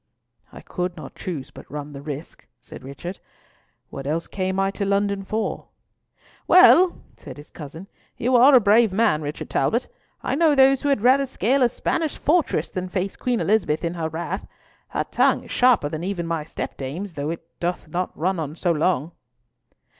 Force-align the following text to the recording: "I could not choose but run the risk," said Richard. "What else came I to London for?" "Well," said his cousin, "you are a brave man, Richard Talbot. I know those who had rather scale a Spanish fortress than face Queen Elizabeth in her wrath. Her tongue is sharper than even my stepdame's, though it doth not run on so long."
"I 0.51 0.61
could 0.61 0.97
not 0.97 1.13
choose 1.13 1.51
but 1.51 1.69
run 1.71 1.93
the 1.93 2.01
risk," 2.01 2.47
said 2.59 2.81
Richard. 2.83 3.19
"What 3.91 4.07
else 4.07 4.25
came 4.25 4.59
I 4.59 4.71
to 4.71 4.83
London 4.83 5.23
for?" 5.23 5.67
"Well," 6.47 7.03
said 7.17 7.37
his 7.37 7.51
cousin, 7.51 7.85
"you 8.17 8.35
are 8.35 8.55
a 8.55 8.59
brave 8.59 8.91
man, 8.91 9.21
Richard 9.21 9.51
Talbot. 9.51 9.87
I 10.23 10.33
know 10.33 10.55
those 10.55 10.81
who 10.81 10.89
had 10.89 11.01
rather 11.01 11.27
scale 11.27 11.61
a 11.61 11.69
Spanish 11.69 12.17
fortress 12.17 12.67
than 12.71 12.89
face 12.89 13.15
Queen 13.15 13.39
Elizabeth 13.39 13.83
in 13.83 13.93
her 13.93 14.09
wrath. 14.09 14.47
Her 14.87 15.03
tongue 15.03 15.43
is 15.43 15.51
sharper 15.51 15.87
than 15.87 16.03
even 16.03 16.25
my 16.25 16.45
stepdame's, 16.45 17.13
though 17.13 17.29
it 17.29 17.45
doth 17.59 17.87
not 17.87 18.09
run 18.17 18.39
on 18.39 18.55
so 18.55 18.71
long." 18.71 19.11